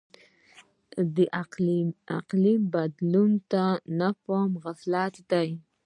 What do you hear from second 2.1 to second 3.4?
اقلیم بدلون